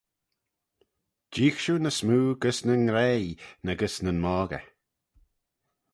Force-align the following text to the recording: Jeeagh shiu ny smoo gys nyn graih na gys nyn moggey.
Jeeagh 1.33 1.59
shiu 1.61 1.75
ny 1.81 1.91
smoo 1.97 2.27
gys 2.41 2.59
nyn 2.67 2.83
graih 2.89 3.29
na 3.63 3.71
gys 3.79 3.95
nyn 4.01 4.21
moggey. 4.23 4.65